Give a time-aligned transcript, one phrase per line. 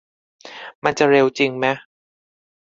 [0.83, 1.77] มันจะเร็วจริงแมะ